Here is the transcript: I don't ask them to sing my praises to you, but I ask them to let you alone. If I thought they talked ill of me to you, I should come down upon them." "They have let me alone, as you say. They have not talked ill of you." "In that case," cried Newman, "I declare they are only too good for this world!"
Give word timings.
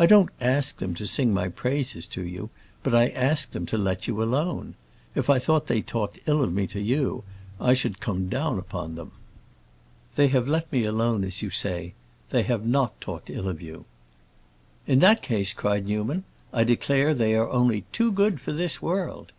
I 0.00 0.06
don't 0.06 0.30
ask 0.40 0.78
them 0.78 0.94
to 0.96 1.06
sing 1.06 1.32
my 1.32 1.46
praises 1.46 2.04
to 2.08 2.26
you, 2.26 2.50
but 2.82 2.92
I 2.92 3.06
ask 3.10 3.52
them 3.52 3.66
to 3.66 3.78
let 3.78 4.08
you 4.08 4.20
alone. 4.20 4.74
If 5.14 5.30
I 5.30 5.38
thought 5.38 5.68
they 5.68 5.80
talked 5.80 6.18
ill 6.26 6.42
of 6.42 6.52
me 6.52 6.66
to 6.66 6.80
you, 6.80 7.22
I 7.60 7.72
should 7.74 8.00
come 8.00 8.28
down 8.28 8.58
upon 8.58 8.96
them." 8.96 9.12
"They 10.16 10.26
have 10.26 10.48
let 10.48 10.72
me 10.72 10.82
alone, 10.82 11.22
as 11.22 11.40
you 11.40 11.50
say. 11.50 11.94
They 12.30 12.42
have 12.42 12.66
not 12.66 13.00
talked 13.00 13.30
ill 13.30 13.46
of 13.48 13.62
you." 13.62 13.84
"In 14.88 14.98
that 14.98 15.22
case," 15.22 15.52
cried 15.52 15.86
Newman, 15.86 16.24
"I 16.52 16.64
declare 16.64 17.14
they 17.14 17.36
are 17.36 17.48
only 17.48 17.82
too 17.92 18.10
good 18.10 18.40
for 18.40 18.50
this 18.52 18.82
world!" 18.82 19.30